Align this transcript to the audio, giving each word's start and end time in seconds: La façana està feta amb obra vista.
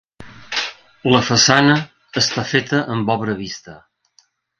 La 1.11 1.19
façana 1.27 1.75
està 2.21 2.45
feta 2.53 2.79
amb 2.95 3.13
obra 3.17 3.37
vista. 3.43 3.77